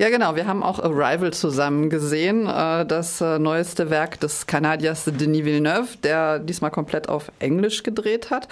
[0.00, 0.34] Ja, genau.
[0.34, 5.98] Wir haben auch Arrival zusammen gesehen, äh, das äh, neueste Werk des Kanadiers Denis Villeneuve,
[6.02, 8.48] der diesmal komplett auf Englisch gedreht hat.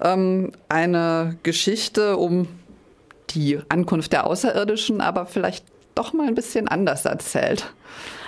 [0.00, 2.46] Ähm, eine Geschichte um
[3.30, 5.64] die Ankunft der Außerirdischen, aber vielleicht
[5.96, 7.72] doch mal ein bisschen anders erzählt.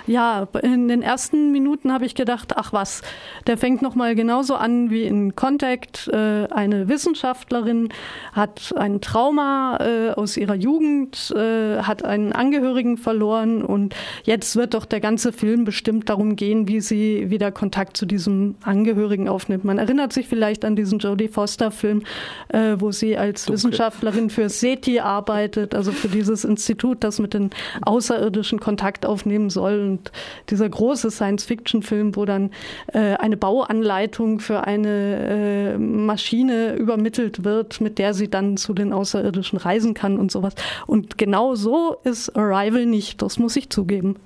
[0.07, 3.01] Ja, in den ersten Minuten habe ich gedacht, ach was,
[3.47, 6.07] der fängt noch mal genauso an wie in Contact.
[6.09, 7.89] Äh, eine Wissenschaftlerin
[8.31, 14.75] hat ein Trauma äh, aus ihrer Jugend, äh, hat einen Angehörigen verloren und jetzt wird
[14.75, 19.65] doch der ganze Film bestimmt darum gehen, wie sie wieder Kontakt zu diesem Angehörigen aufnimmt.
[19.65, 22.03] Man erinnert sich vielleicht an diesen Jodie Foster-Film,
[22.77, 23.55] wo sie als Dunkel.
[23.55, 27.49] Wissenschaftlerin für SETI arbeitet, also für dieses Institut, das mit den
[27.81, 30.11] Außerirdischen Kontakt aufnehmen soll und
[30.49, 32.51] dieser große Science-Fiction-Film, wo dann
[32.93, 38.91] äh, eine Bauanleitung für eine äh, Maschine übermittelt wird, mit der sie dann zu den
[38.91, 40.53] Außerirdischen reisen kann und sowas.
[40.85, 44.17] Und genau so ist Arrival nicht, das muss ich zugeben.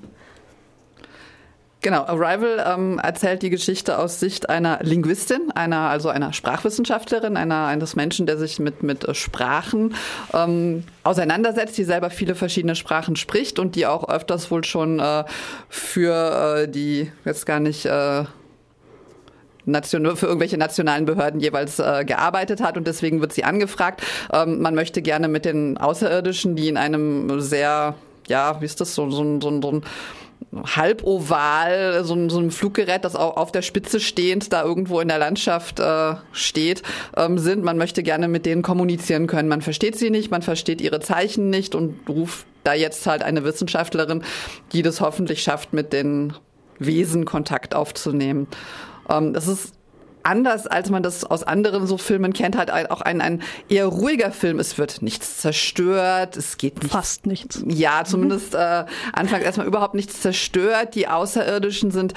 [1.82, 7.68] Genau, Arrival ähm, erzählt die Geschichte aus Sicht einer Linguistin, einer also einer Sprachwissenschaftlerin, einer
[7.68, 9.96] eines Menschen, der sich mit mit äh, Sprachen
[10.34, 15.24] ähm, auseinandersetzt, die selber viele verschiedene Sprachen spricht und die auch öfters wohl schon äh,
[15.70, 18.26] für äh, die jetzt gar nicht äh,
[19.64, 24.04] Nation, für irgendwelche nationalen Behörden jeweils äh, gearbeitet hat und deswegen wird sie angefragt.
[24.34, 27.96] Ähm, man möchte gerne mit den Außerirdischen, die in einem sehr
[28.28, 29.84] ja, wie ist das so so, so, so ein
[30.52, 35.20] halboval, so, so ein Fluggerät, das auch auf der Spitze stehend da irgendwo in der
[35.20, 36.82] Landschaft äh, steht,
[37.16, 37.64] ähm, sind.
[37.64, 39.48] Man möchte gerne mit denen kommunizieren können.
[39.48, 43.44] Man versteht sie nicht, man versteht ihre Zeichen nicht und ruft da jetzt halt eine
[43.44, 44.24] Wissenschaftlerin,
[44.74, 46.34] die das hoffentlich schafft, mit den
[46.80, 48.48] Wesen Kontakt aufzunehmen.
[49.10, 49.74] Ähm, das ist
[50.24, 54.32] anders, als man das aus anderen so Filmen kennt, halt auch ein, ein eher ruhiger
[54.32, 54.60] Film.
[54.60, 57.64] Es wird nichts zerstört, es geht nicht, fast nichts.
[57.68, 60.96] Ja, zumindest äh, anfangs erstmal überhaupt nichts zerstört.
[60.96, 62.14] Die Außerirdischen sind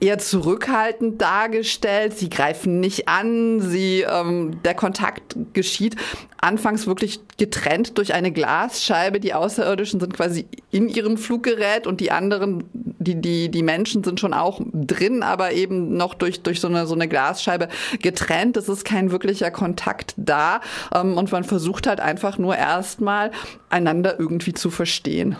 [0.00, 2.18] eher zurückhaltend dargestellt.
[2.18, 3.60] Sie greifen nicht an.
[3.60, 5.96] Sie, ähm, der Kontakt geschieht
[6.42, 9.20] anfangs wirklich getrennt durch eine Glasscheibe.
[9.20, 12.64] Die Außerirdischen sind quasi in ihrem Fluggerät und die anderen,
[13.02, 16.86] die, die, die Menschen sind schon auch drin, aber eben noch durch, durch so eine,
[16.86, 17.68] so eine Glasscheibe
[18.00, 18.56] getrennt.
[18.56, 20.60] Es ist kein wirklicher Kontakt da.
[20.94, 23.30] Ähm, und man versucht halt einfach nur erstmal
[23.70, 25.36] einander irgendwie zu verstehen.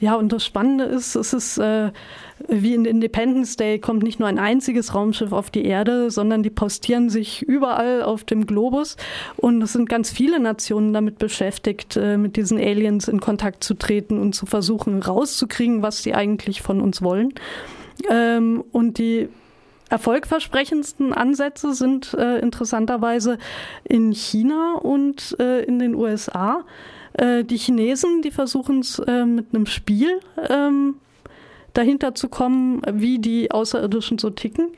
[0.00, 1.90] Ja, und das Spannende ist, es ist äh,
[2.46, 6.50] wie in Independence Day kommt nicht nur ein einziges Raumschiff auf die Erde, sondern die
[6.50, 8.96] postieren sich überall auf dem Globus.
[9.36, 13.74] Und es sind ganz viele Nationen damit beschäftigt, äh, mit diesen Aliens in Kontakt zu
[13.74, 17.34] treten und zu versuchen rauszukriegen, was sie eigentlich von uns wollen.
[18.08, 19.28] Ähm, und die
[19.88, 23.38] erfolgversprechendsten Ansätze sind äh, interessanterweise
[23.84, 26.64] in China und äh, in den USA.
[27.14, 30.96] Äh, die Chinesen, die versuchen es äh, mit einem Spiel ähm,
[31.74, 34.68] dahinter zu kommen, wie die Außerirdischen so ticken.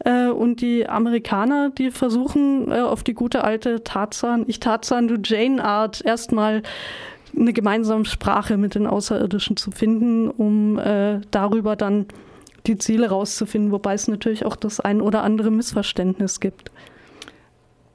[0.00, 5.16] Äh, und die Amerikaner, die versuchen äh, auf die gute alte Tarzan, ich Tarzan, du
[5.22, 6.62] Jane Art, erstmal
[7.36, 12.06] eine gemeinsame Sprache mit den Außerirdischen zu finden, um äh, darüber dann
[12.66, 16.70] die Ziele rauszufinden, wobei es natürlich auch das ein oder andere Missverständnis gibt.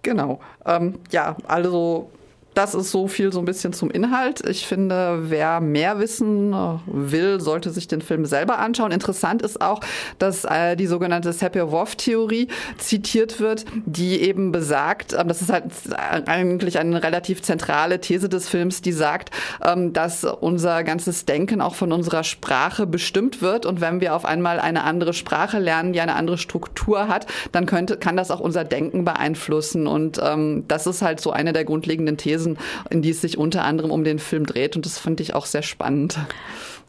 [0.01, 0.39] Genau.
[0.65, 2.09] Ähm, ja, also
[2.53, 4.41] das ist so viel so ein bisschen zum Inhalt.
[4.47, 8.91] Ich finde, wer mehr wissen äh, will, sollte sich den Film selber anschauen.
[8.91, 9.79] Interessant ist auch,
[10.19, 15.71] dass äh, die sogenannte Sapir-Whorf-Theorie zitiert wird, die eben besagt, äh, das ist halt
[16.27, 19.31] eigentlich eine relativ zentrale These des Films, die sagt,
[19.63, 23.65] ähm, dass unser ganzes Denken auch von unserer Sprache bestimmt wird.
[23.65, 27.65] Und wenn wir auf einmal eine andere Sprache lernen, die eine andere Struktur hat, dann
[27.65, 29.87] könnte, kann das auch unser Denken beeinflussen.
[29.87, 32.57] Und ähm, das ist halt so eine der grundlegenden Thesen Thesen,
[32.89, 34.75] in die es sich unter anderem um den Film dreht.
[34.75, 36.17] Und das fand ich auch sehr spannend.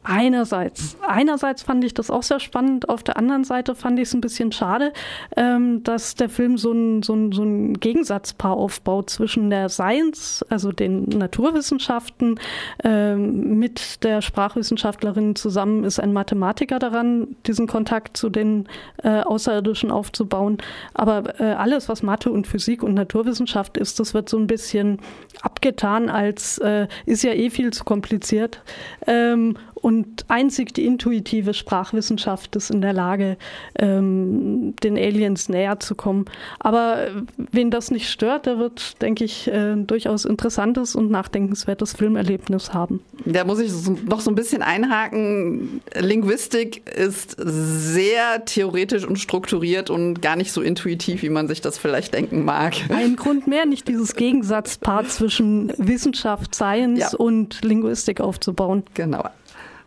[0.04, 2.88] Einerseits, einerseits fand ich das auch sehr spannend.
[2.88, 4.92] Auf der anderen Seite fand ich es ein bisschen schade,
[5.36, 10.44] ähm, dass der Film so ein, so, ein, so ein Gegensatzpaar aufbaut zwischen der Science,
[10.48, 12.40] also den Naturwissenschaften,
[12.82, 18.66] ähm, mit der Sprachwissenschaftlerin zusammen ist ein Mathematiker daran, diesen Kontakt zu den
[19.04, 20.58] äh, Außerirdischen aufzubauen.
[20.94, 24.98] Aber äh, alles, was Mathe und Physik und Naturwissenschaft ist, das wird so ein bisschen
[25.42, 28.62] abgetan als äh, ist ja eh viel zu kompliziert.
[29.06, 33.36] Ähm, und einzig die intuitive Sprachwissenschaft ist in der Lage,
[33.78, 36.26] ähm, den Aliens näher zu kommen.
[36.60, 42.72] Aber wen das nicht stört, der wird, denke ich, äh, durchaus interessantes und nachdenkenswertes Filmerlebnis
[42.72, 43.00] haben.
[43.24, 43.72] Da muss ich
[44.06, 45.82] noch so ein bisschen einhaken.
[45.98, 51.76] Linguistik ist sehr theoretisch und strukturiert und gar nicht so intuitiv, wie man sich das
[51.76, 52.74] vielleicht denken mag.
[52.88, 57.18] Ein Grund mehr, nicht dieses Gegensatzpaar zwischen Wissenschaft, Science ja.
[57.18, 58.84] und Linguistik aufzubauen.
[58.94, 59.24] Genau.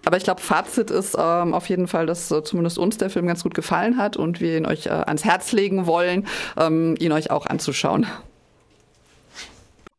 [0.06, 3.28] Aber ich glaube, Fazit ist ähm, auf jeden Fall, dass äh, zumindest uns der Film
[3.28, 7.12] ganz gut gefallen hat und wir ihn euch äh, ans Herz legen wollen, ähm, ihn
[7.12, 8.06] euch auch anzuschauen.